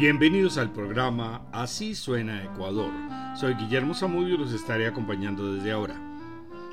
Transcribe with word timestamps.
Bienvenidos 0.00 0.56
al 0.56 0.72
programa 0.72 1.46
Así 1.52 1.94
suena 1.94 2.42
Ecuador. 2.42 2.90
Soy 3.38 3.52
Guillermo 3.52 3.92
Zamudio 3.92 4.36
y 4.36 4.38
los 4.38 4.54
estaré 4.54 4.86
acompañando 4.86 5.52
desde 5.52 5.72
ahora. 5.72 5.94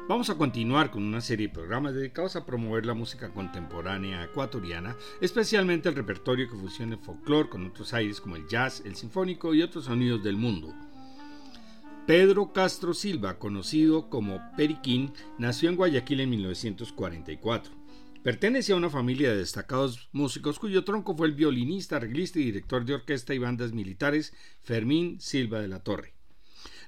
Vamos 0.07 0.29
a 0.29 0.37
continuar 0.37 0.91
con 0.91 1.03
una 1.03 1.19
serie 1.19 1.49
de 1.49 1.53
programas 1.53 1.93
dedicados 1.93 2.37
a 2.37 2.45
promover 2.45 2.85
la 2.85 2.93
música 2.93 3.27
contemporánea 3.33 4.23
ecuatoriana, 4.23 4.95
especialmente 5.19 5.89
el 5.89 5.95
repertorio 5.95 6.49
que 6.49 6.55
fusiona 6.55 6.93
el 6.93 7.01
folclore 7.01 7.49
con 7.49 7.67
otros 7.67 7.93
aires 7.93 8.21
como 8.21 8.37
el 8.37 8.47
jazz, 8.47 8.81
el 8.85 8.95
sinfónico 8.95 9.53
y 9.53 9.61
otros 9.61 9.83
sonidos 9.83 10.23
del 10.23 10.37
mundo. 10.37 10.73
Pedro 12.05 12.53
Castro 12.53 12.93
Silva, 12.93 13.39
conocido 13.39 14.09
como 14.09 14.39
Periquín, 14.55 15.11
nació 15.37 15.67
en 15.67 15.75
Guayaquil 15.75 16.21
en 16.21 16.29
1944. 16.29 17.73
Pertenece 18.23 18.73
a 18.73 18.75
una 18.75 18.89
familia 18.89 19.29
de 19.29 19.37
destacados 19.37 20.09
músicos 20.11 20.59
cuyo 20.59 20.83
tronco 20.83 21.15
fue 21.15 21.27
el 21.27 21.33
violinista, 21.33 21.95
arreglista 21.95 22.39
y 22.39 22.45
director 22.45 22.83
de 22.83 22.95
orquesta 22.95 23.33
y 23.33 23.37
bandas 23.37 23.71
militares 23.71 24.33
Fermín 24.61 25.21
Silva 25.21 25.61
de 25.61 25.67
la 25.67 25.83
Torre. 25.83 26.13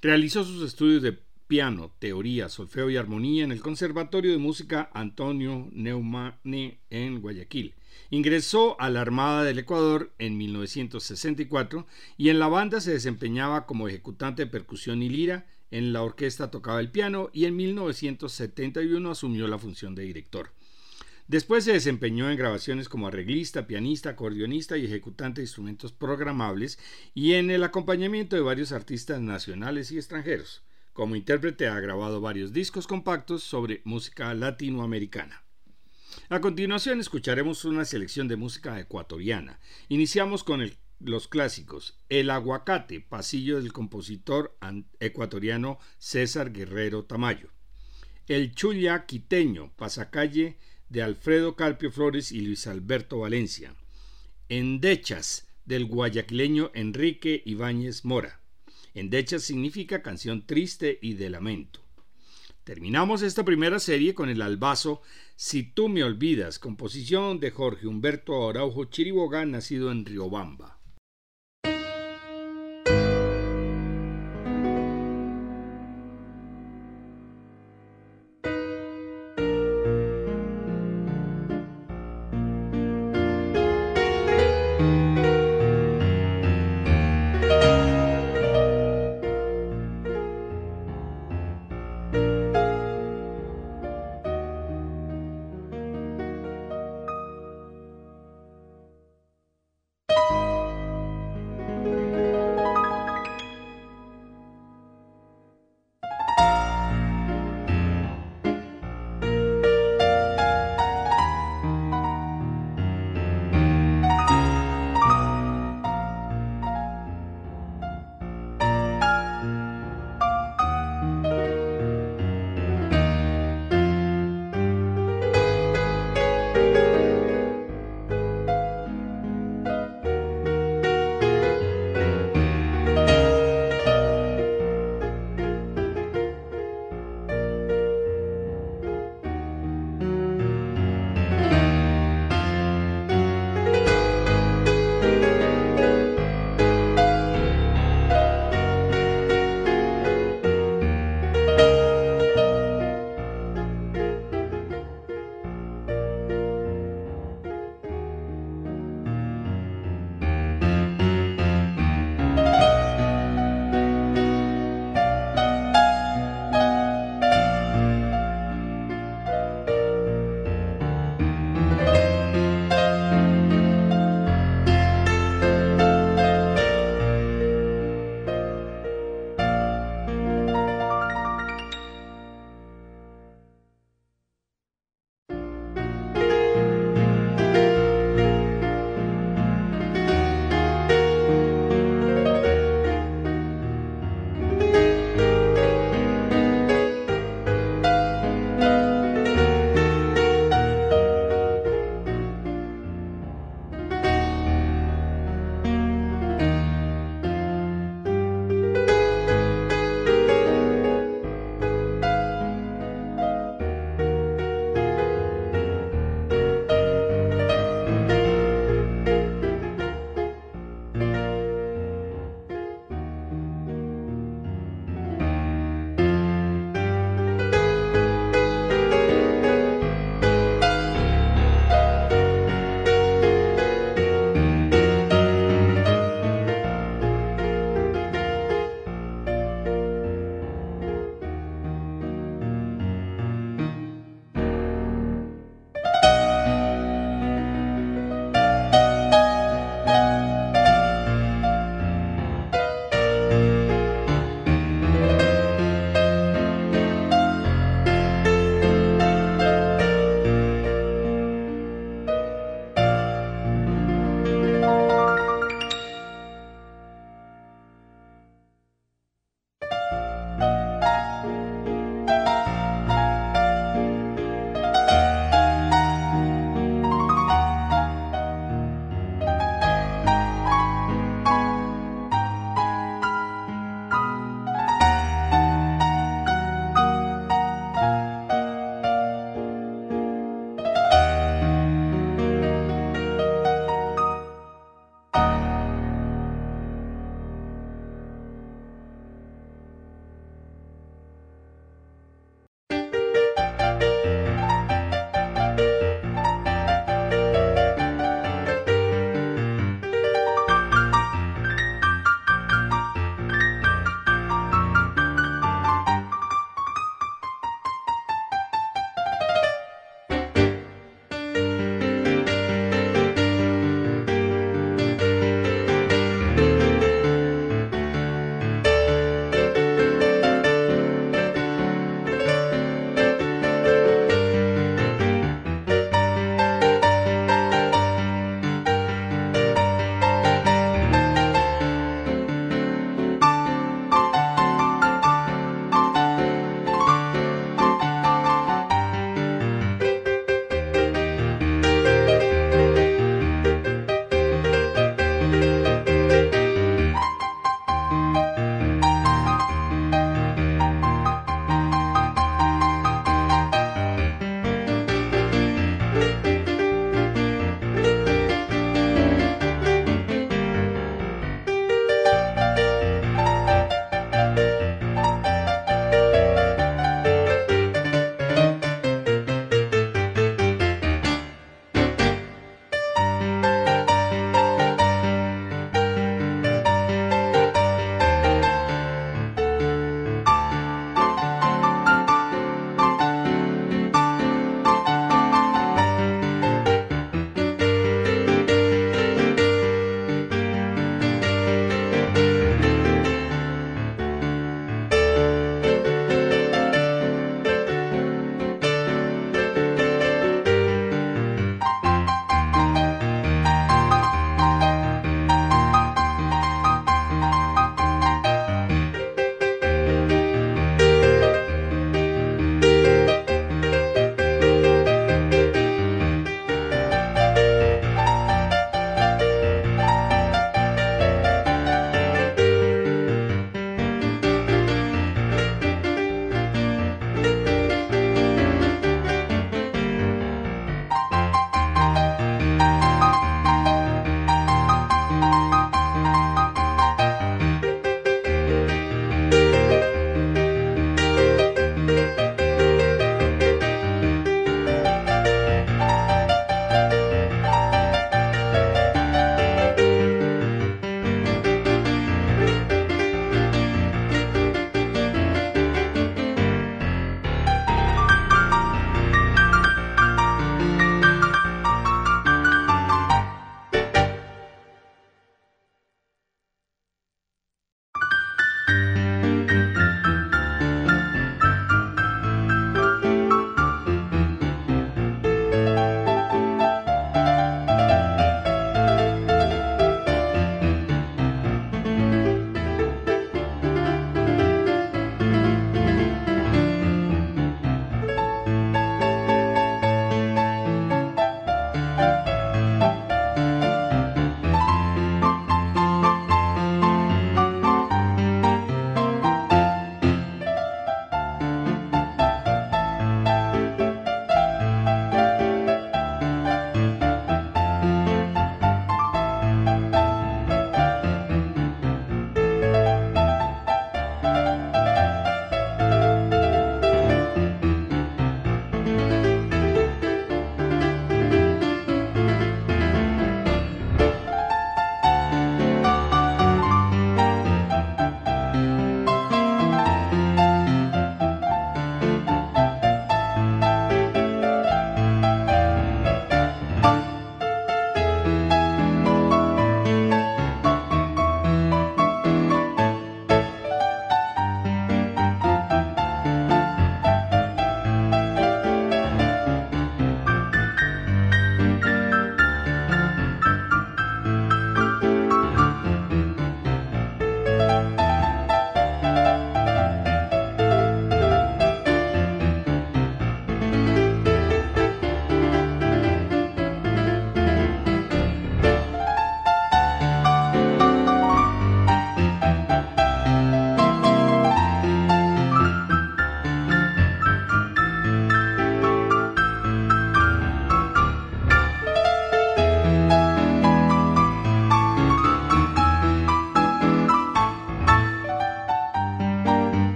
Realizó 0.00 0.44
sus 0.44 0.64
estudios 0.64 1.02
de 1.02 1.18
piano, 1.46 1.92
teoría, 1.98 2.48
solfeo 2.48 2.90
y 2.90 2.96
armonía 2.96 3.44
en 3.44 3.52
el 3.52 3.60
Conservatorio 3.60 4.32
de 4.32 4.38
Música 4.38 4.90
Antonio 4.94 5.68
Neumane 5.72 6.80
en 6.90 7.20
Guayaquil. 7.20 7.74
Ingresó 8.10 8.80
a 8.80 8.88
la 8.90 9.00
Armada 9.00 9.44
del 9.44 9.58
Ecuador 9.58 10.12
en 10.18 10.36
1964 10.38 11.86
y 12.16 12.30
en 12.30 12.38
la 12.38 12.48
banda 12.48 12.80
se 12.80 12.92
desempeñaba 12.92 13.66
como 13.66 13.88
ejecutante 13.88 14.44
de 14.44 14.50
percusión 14.50 15.02
y 15.02 15.08
lira, 15.08 15.46
en 15.70 15.92
la 15.92 16.02
orquesta 16.02 16.50
tocaba 16.50 16.80
el 16.80 16.90
piano 16.90 17.30
y 17.32 17.44
en 17.44 17.56
1971 17.56 19.10
asumió 19.10 19.48
la 19.48 19.58
función 19.58 19.94
de 19.94 20.04
director. 20.04 20.52
Después 21.28 21.64
se 21.64 21.72
desempeñó 21.72 22.30
en 22.30 22.38
grabaciones 22.38 22.88
como 22.88 23.08
arreglista, 23.08 23.66
pianista, 23.66 24.10
acordeonista 24.10 24.78
y 24.78 24.84
ejecutante 24.84 25.40
de 25.40 25.46
instrumentos 25.46 25.92
programables 25.92 26.78
y 27.14 27.34
en 27.34 27.50
el 27.50 27.64
acompañamiento 27.64 28.36
de 28.36 28.42
varios 28.42 28.70
artistas 28.70 29.20
nacionales 29.20 29.90
y 29.90 29.96
extranjeros. 29.96 30.62
Como 30.92 31.16
intérprete 31.16 31.66
ha 31.66 31.80
grabado 31.80 32.20
varios 32.20 32.52
discos 32.52 32.86
compactos 32.86 33.42
sobre 33.42 33.82
música 33.84 34.32
latinoamericana. 34.34 35.42
A 36.28 36.40
continuación 36.40 37.00
escucharemos 37.00 37.64
una 37.64 37.84
selección 37.84 38.28
de 38.28 38.36
música 38.36 38.78
ecuatoriana. 38.78 39.58
Iniciamos 39.88 40.44
con 40.44 40.70
los 41.00 41.28
clásicos 41.28 41.98
El 42.08 42.30
aguacate, 42.30 43.00
pasillo 43.00 43.60
del 43.60 43.72
compositor 43.72 44.56
ecuatoriano 45.00 45.80
César 45.98 46.52
Guerrero 46.52 47.04
Tamayo. 47.04 47.50
El 48.28 48.54
chulla 48.54 49.06
quiteño, 49.06 49.72
pasacalle 49.76 50.56
de 50.88 51.02
Alfredo 51.02 51.56
Carpio 51.56 51.90
Flores 51.90 52.32
y 52.32 52.40
Luis 52.40 52.66
Alberto 52.66 53.18
Valencia. 53.20 53.74
Endechas 54.48 55.48
del 55.64 55.86
guayaquileño 55.86 56.70
Enrique 56.74 57.42
Ibáñez 57.44 58.04
Mora. 58.04 58.40
Endechas 58.94 59.42
significa 59.42 60.02
canción 60.02 60.46
triste 60.46 60.98
y 61.02 61.14
de 61.14 61.30
lamento. 61.30 61.80
Terminamos 62.64 63.22
esta 63.22 63.44
primera 63.44 63.78
serie 63.78 64.14
con 64.14 64.28
el 64.28 64.42
albazo 64.42 65.02
Si 65.36 65.62
tú 65.62 65.88
me 65.88 66.02
olvidas, 66.02 66.58
composición 66.58 67.40
de 67.40 67.50
Jorge 67.50 67.86
Humberto 67.86 68.48
Araujo 68.48 68.86
Chiriboga, 68.86 69.44
nacido 69.44 69.92
en 69.92 70.04
Riobamba. 70.04 70.75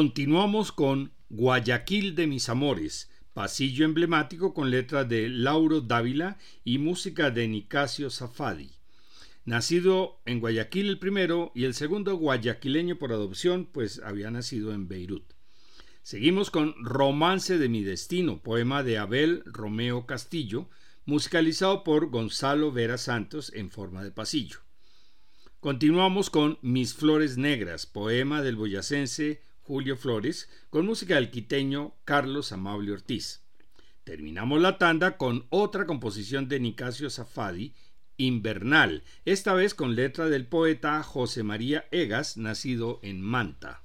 Continuamos 0.00 0.72
con 0.72 1.12
Guayaquil 1.28 2.14
de 2.14 2.26
mis 2.26 2.48
amores, 2.48 3.10
pasillo 3.34 3.84
emblemático 3.84 4.54
con 4.54 4.70
letras 4.70 5.06
de 5.06 5.28
Lauro 5.28 5.82
Dávila 5.82 6.38
y 6.64 6.78
música 6.78 7.30
de 7.30 7.46
Nicasio 7.46 8.08
Safadi. 8.08 8.70
Nacido 9.44 10.22
en 10.24 10.40
Guayaquil 10.40 10.88
el 10.88 10.98
primero 10.98 11.52
y 11.54 11.64
el 11.64 11.74
segundo 11.74 12.16
guayaquileño 12.16 12.96
por 12.96 13.12
adopción, 13.12 13.68
pues 13.70 14.00
había 14.02 14.30
nacido 14.30 14.72
en 14.72 14.88
Beirut. 14.88 15.34
Seguimos 16.02 16.50
con 16.50 16.82
Romance 16.82 17.58
de 17.58 17.68
mi 17.68 17.82
destino, 17.82 18.40
poema 18.40 18.82
de 18.82 18.96
Abel 18.96 19.42
Romeo 19.44 20.06
Castillo, 20.06 20.70
musicalizado 21.04 21.84
por 21.84 22.08
Gonzalo 22.08 22.72
Vera 22.72 22.96
Santos 22.96 23.52
en 23.54 23.70
forma 23.70 24.02
de 24.02 24.12
pasillo. 24.12 24.60
Continuamos 25.60 26.30
con 26.30 26.58
Mis 26.62 26.94
Flores 26.94 27.36
Negras, 27.36 27.84
poema 27.84 28.40
del 28.40 28.56
boyacense 28.56 29.42
Julio 29.62 29.96
Flores, 29.96 30.48
con 30.70 30.86
música 30.86 31.16
del 31.16 31.30
quiteño 31.30 31.94
Carlos 32.04 32.52
Amable 32.52 32.92
Ortiz. 32.92 33.42
Terminamos 34.04 34.60
la 34.60 34.78
tanda 34.78 35.16
con 35.16 35.46
otra 35.50 35.86
composición 35.86 36.48
de 36.48 36.60
Nicasio 36.60 37.10
Safadi, 37.10 37.74
Invernal, 38.16 39.04
esta 39.24 39.54
vez 39.54 39.74
con 39.74 39.94
letra 39.94 40.28
del 40.28 40.46
poeta 40.46 41.02
José 41.02 41.42
María 41.42 41.86
Egas, 41.90 42.36
nacido 42.36 43.00
en 43.02 43.20
Manta. 43.22 43.82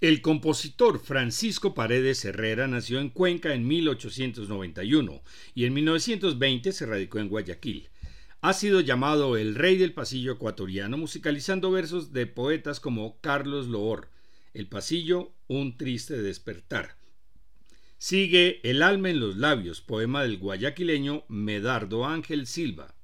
El 0.00 0.22
compositor 0.22 1.00
Francisco 1.00 1.74
Paredes 1.74 2.24
Herrera 2.24 2.68
nació 2.68 3.00
en 3.00 3.08
Cuenca 3.08 3.52
en 3.52 3.66
1891 3.66 5.22
y 5.56 5.64
en 5.64 5.74
1920 5.74 6.70
se 6.70 6.86
radicó 6.86 7.18
en 7.18 7.28
Guayaquil. 7.28 7.88
Ha 8.40 8.52
sido 8.52 8.80
llamado 8.80 9.36
el 9.36 9.56
rey 9.56 9.76
del 9.76 9.94
pasillo 9.94 10.34
ecuatoriano, 10.34 10.96
musicalizando 10.96 11.72
versos 11.72 12.12
de 12.12 12.28
poetas 12.28 12.78
como 12.78 13.20
Carlos 13.20 13.66
Loor, 13.66 14.08
El 14.54 14.68
pasillo, 14.68 15.32
un 15.48 15.76
triste 15.76 16.22
despertar. 16.22 16.96
Sigue 17.98 18.60
El 18.62 18.84
alma 18.84 19.10
en 19.10 19.18
los 19.18 19.36
labios, 19.36 19.80
poema 19.80 20.22
del 20.22 20.38
guayaquileño 20.38 21.24
Medardo 21.26 22.06
Ángel 22.06 22.46
Silva. 22.46 22.94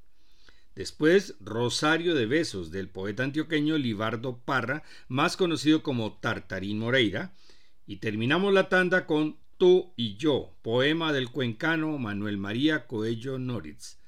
Después, 0.75 1.37
Rosario 1.41 2.15
de 2.15 2.27
Besos, 2.27 2.71
del 2.71 2.89
poeta 2.89 3.23
antioqueño 3.23 3.79
Libardo 3.79 4.39
Parra, 4.39 4.83
más 5.09 5.37
conocido 5.37 5.83
como 5.83 6.19
Tartarín 6.19 6.79
Moreira. 6.79 7.33
Y 7.87 7.97
terminamos 7.97 8.53
la 8.53 8.69
tanda 8.69 9.07
con 9.07 9.39
Tú 9.57 9.93
y 9.97 10.17
yo, 10.17 10.57
poema 10.63 11.13
del 11.13 11.31
cuencano 11.31 11.97
Manuel 11.99 12.39
María 12.39 12.89
Coello 12.89 13.39
Noritz. 13.39 13.99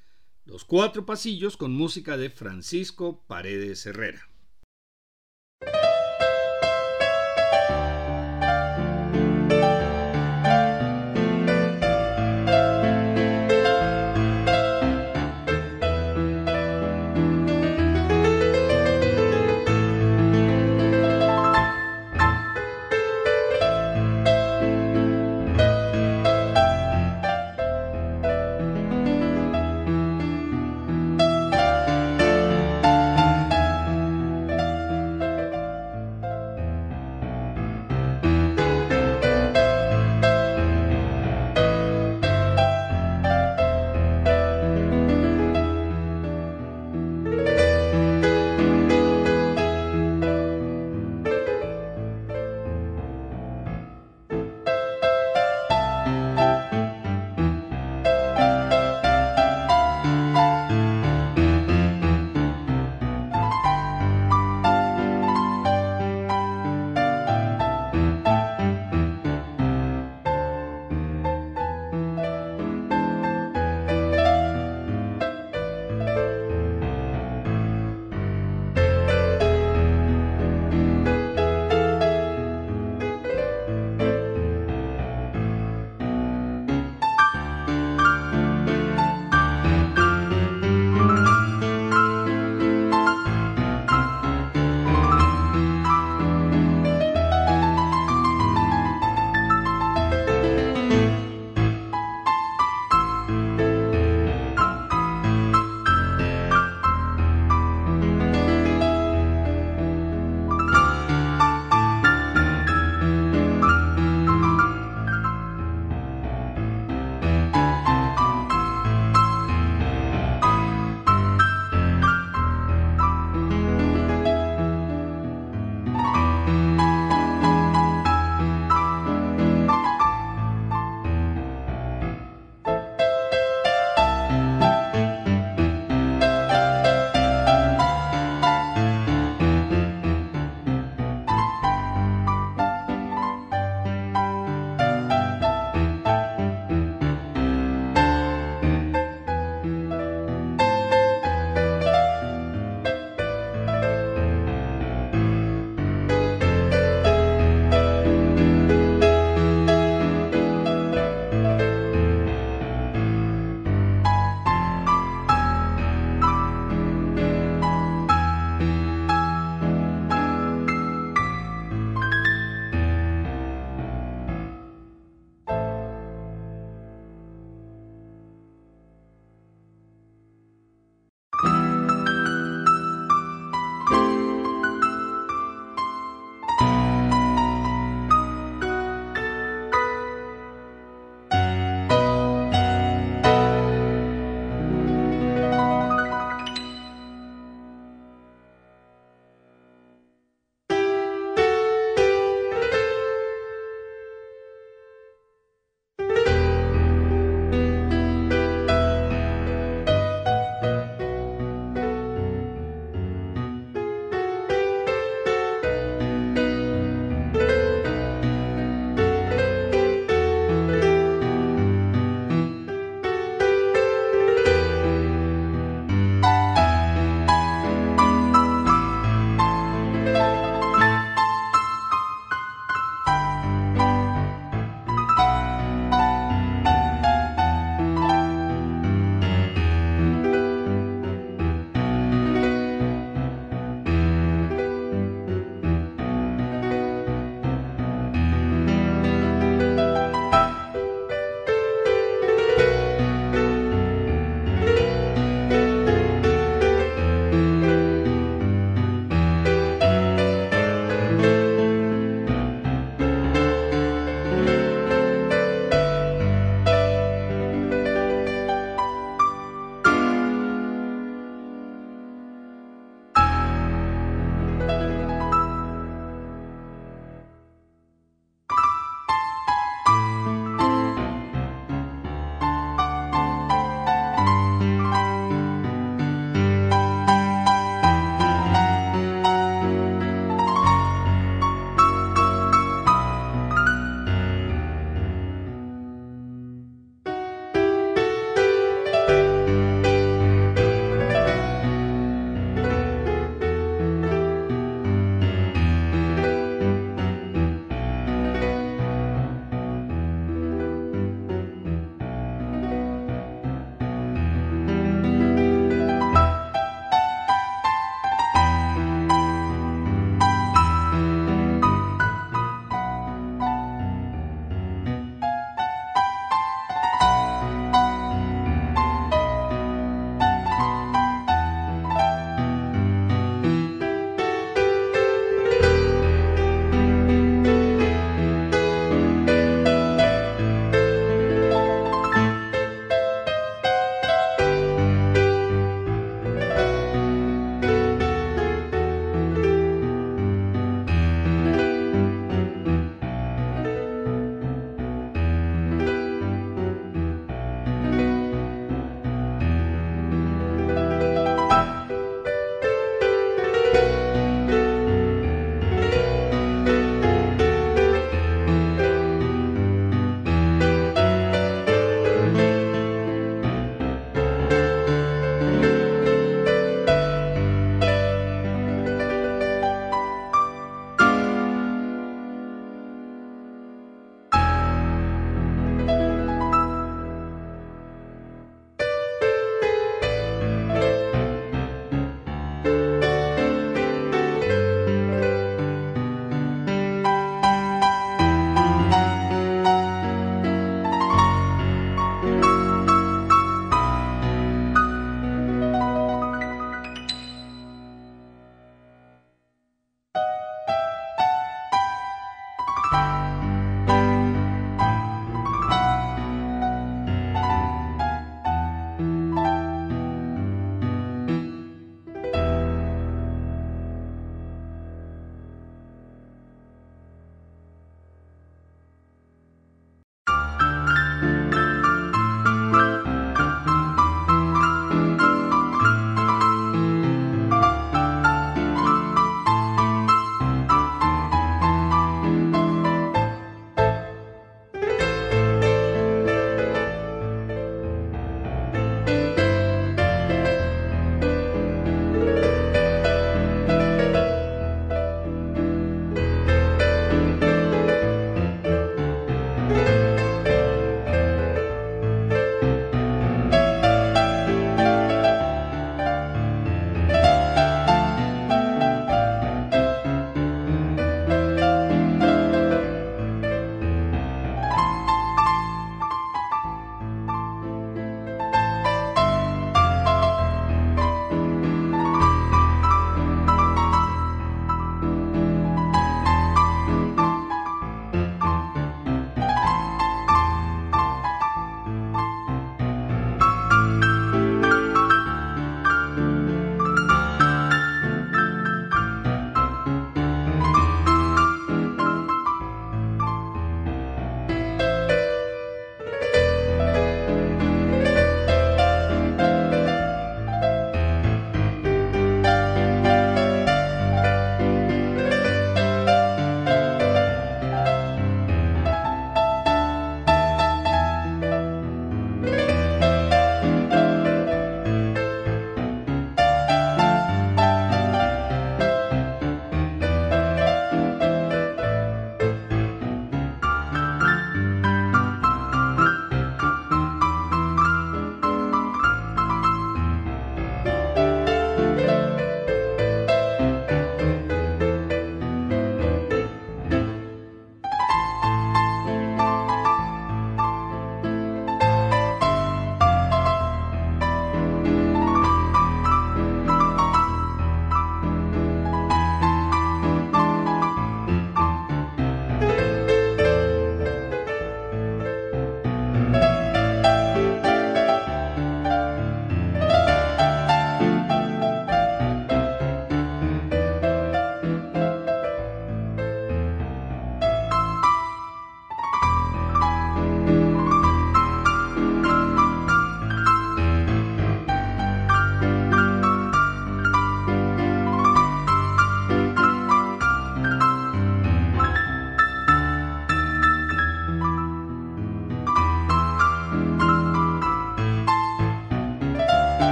Los 0.45 0.65
cuatro 0.65 1.07
pasillos 1.07 1.57
con 1.57 1.73
música 1.73 2.17
de 2.17 2.31
Francisco 2.31 3.25
Paredes 3.29 3.87
Herrera. 3.87 4.29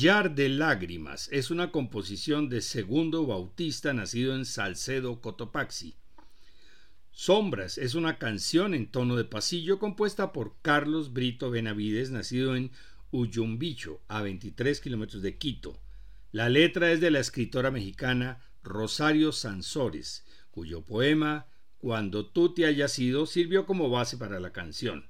Collar 0.00 0.34
de 0.34 0.48
Lágrimas 0.48 1.28
es 1.30 1.50
una 1.50 1.70
composición 1.70 2.48
de 2.48 2.62
Segundo 2.62 3.26
Bautista 3.26 3.92
nacido 3.92 4.34
en 4.34 4.46
Salcedo, 4.46 5.20
Cotopaxi. 5.20 5.94
Sombras 7.10 7.76
es 7.76 7.94
una 7.94 8.16
canción 8.16 8.72
en 8.72 8.90
tono 8.90 9.14
de 9.14 9.26
pasillo 9.26 9.78
compuesta 9.78 10.32
por 10.32 10.54
Carlos 10.62 11.12
Brito 11.12 11.50
Benavides, 11.50 12.10
nacido 12.10 12.56
en 12.56 12.70
Uyumbicho, 13.10 14.00
a 14.08 14.22
23 14.22 14.80
kilómetros 14.80 15.20
de 15.20 15.36
Quito. 15.36 15.78
La 16.32 16.48
letra 16.48 16.90
es 16.92 17.02
de 17.02 17.10
la 17.10 17.20
escritora 17.20 17.70
mexicana 17.70 18.40
Rosario 18.62 19.32
Sansores, 19.32 20.24
cuyo 20.50 20.82
poema 20.82 21.46
Cuando 21.76 22.24
tú 22.24 22.54
te 22.54 22.64
hayas 22.64 22.98
ido 22.98 23.26
sirvió 23.26 23.66
como 23.66 23.90
base 23.90 24.16
para 24.16 24.40
la 24.40 24.50
canción. 24.50 25.09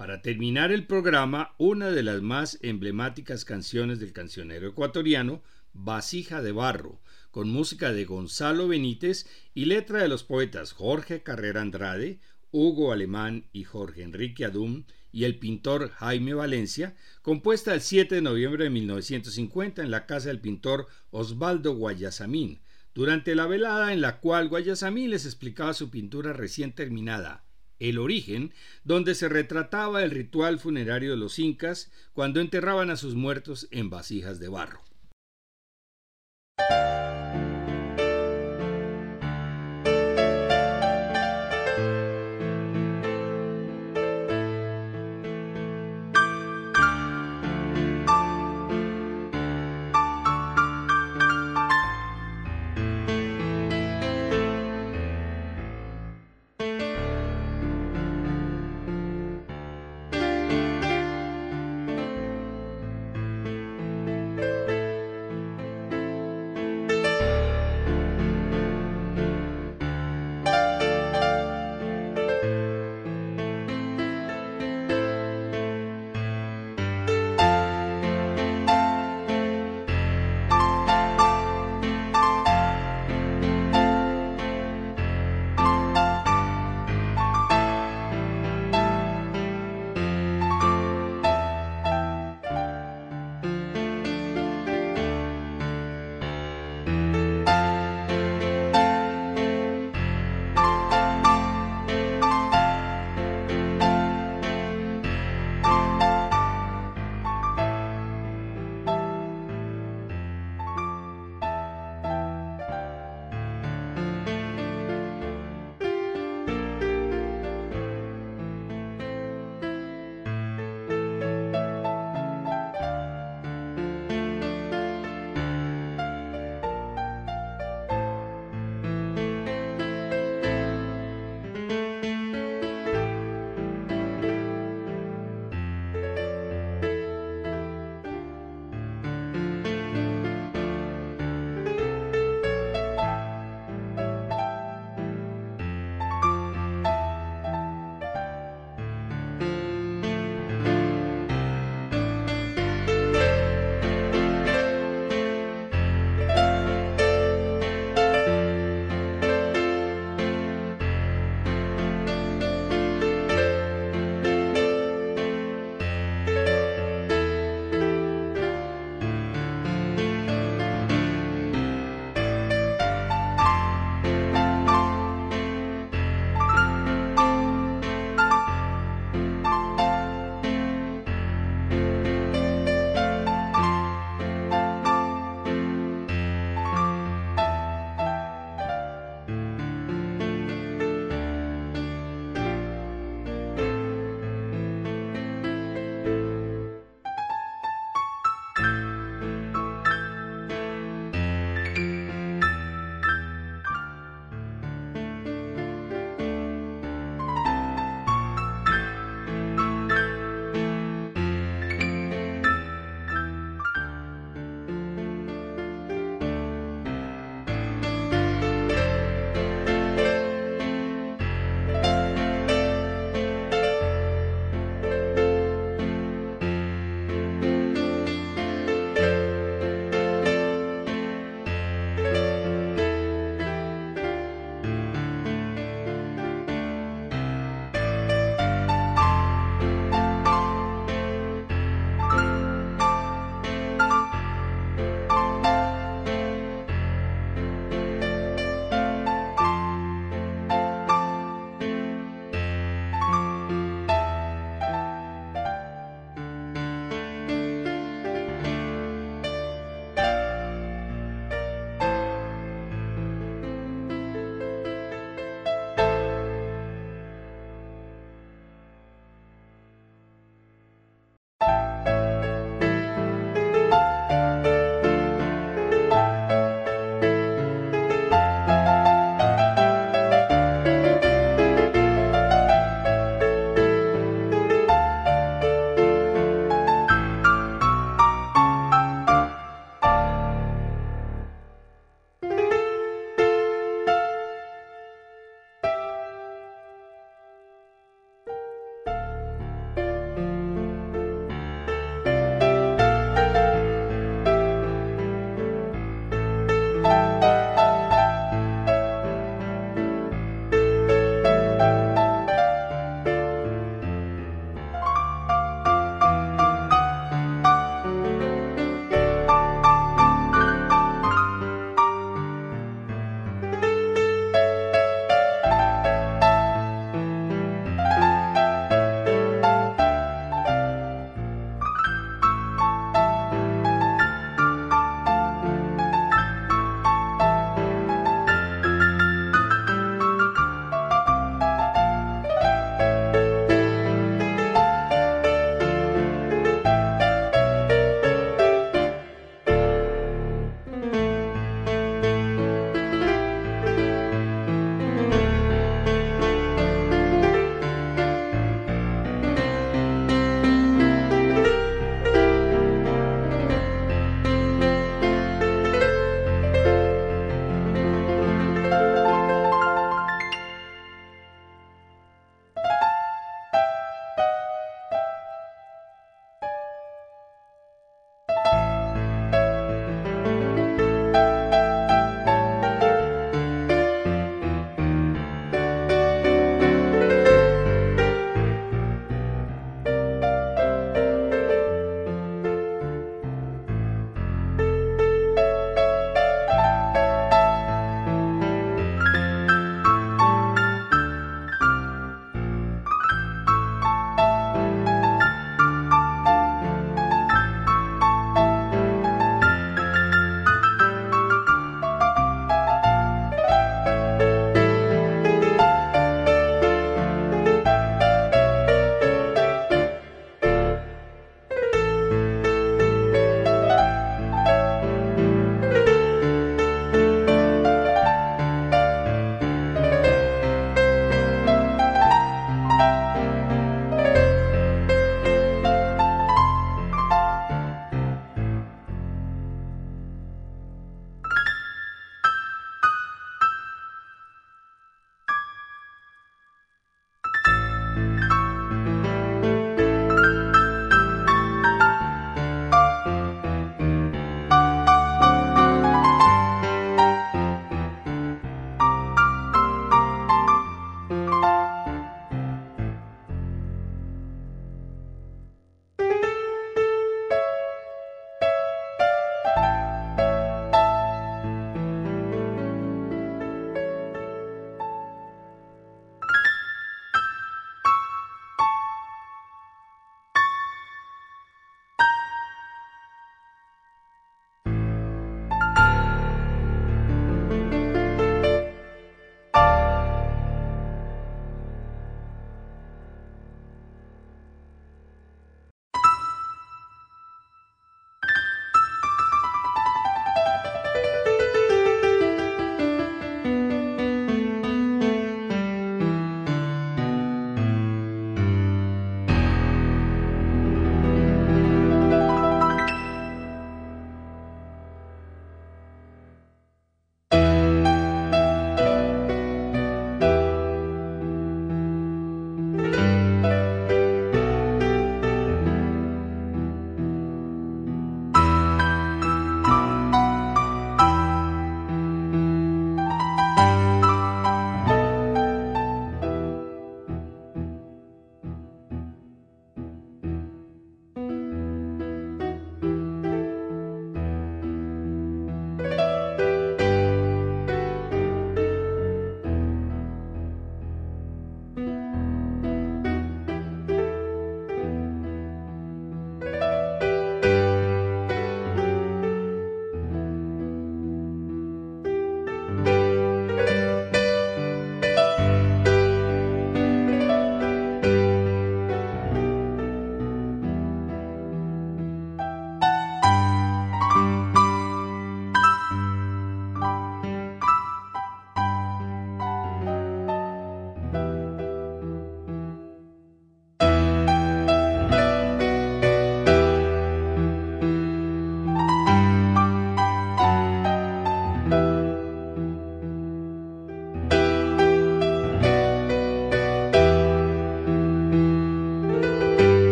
Para 0.00 0.22
terminar 0.22 0.72
el 0.72 0.86
programa, 0.86 1.54
una 1.58 1.90
de 1.90 2.02
las 2.02 2.22
más 2.22 2.58
emblemáticas 2.62 3.44
canciones 3.44 4.00
del 4.00 4.14
cancionero 4.14 4.68
ecuatoriano, 4.68 5.42
Vasija 5.74 6.40
de 6.40 6.52
Barro, 6.52 7.02
con 7.30 7.50
música 7.50 7.92
de 7.92 8.06
Gonzalo 8.06 8.66
Benítez 8.66 9.26
y 9.52 9.66
letra 9.66 10.00
de 10.00 10.08
los 10.08 10.24
poetas 10.24 10.72
Jorge 10.72 11.22
Carrera 11.22 11.60
Andrade, 11.60 12.18
Hugo 12.50 12.92
Alemán 12.92 13.44
y 13.52 13.64
Jorge 13.64 14.02
Enrique 14.02 14.46
Adum, 14.46 14.84
y 15.12 15.24
el 15.24 15.38
pintor 15.38 15.90
Jaime 15.90 16.32
Valencia, 16.32 16.96
compuesta 17.20 17.74
el 17.74 17.82
7 17.82 18.14
de 18.14 18.22
noviembre 18.22 18.64
de 18.64 18.70
1950 18.70 19.82
en 19.82 19.90
la 19.90 20.06
casa 20.06 20.28
del 20.28 20.40
pintor 20.40 20.86
Osvaldo 21.10 21.74
Guayasamín, 21.74 22.62
durante 22.94 23.34
la 23.34 23.46
velada 23.46 23.92
en 23.92 24.00
la 24.00 24.20
cual 24.20 24.48
Guayasamín 24.48 25.10
les 25.10 25.26
explicaba 25.26 25.74
su 25.74 25.90
pintura 25.90 26.32
recién 26.32 26.72
terminada, 26.72 27.44
el 27.80 27.98
origen, 27.98 28.54
donde 28.84 29.14
se 29.14 29.28
retrataba 29.28 30.04
el 30.04 30.12
ritual 30.12 30.60
funerario 30.60 31.10
de 31.10 31.16
los 31.16 31.38
incas 31.38 31.90
cuando 32.12 32.40
enterraban 32.40 32.90
a 32.90 32.96
sus 32.96 33.14
muertos 33.16 33.66
en 33.72 33.90
vasijas 33.90 34.38
de 34.38 34.48
barro. 34.48 34.80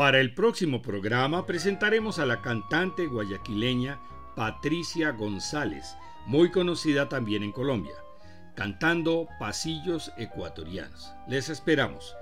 Para 0.00 0.18
el 0.18 0.32
próximo 0.32 0.80
programa 0.80 1.44
presentaremos 1.44 2.18
a 2.18 2.24
la 2.24 2.40
cantante 2.40 3.06
guayaquileña 3.06 4.00
Patricia 4.34 5.10
González, 5.10 5.94
muy 6.24 6.50
conocida 6.50 7.10
también 7.10 7.42
en 7.42 7.52
Colombia, 7.52 7.96
cantando 8.56 9.28
pasillos 9.38 10.10
ecuatorianos. 10.16 11.12
Les 11.28 11.50
esperamos. 11.50 12.16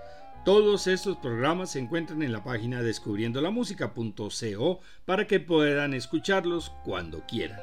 Todos 0.44 0.88
estos 0.88 1.18
programas 1.18 1.70
se 1.70 1.78
encuentran 1.78 2.24
en 2.24 2.32
la 2.32 2.42
página 2.42 2.82
descubriendolamusica.co 2.82 4.80
para 5.04 5.28
que 5.28 5.38
puedan 5.38 5.94
escucharlos 5.94 6.72
cuando 6.82 7.24
quieran. 7.28 7.60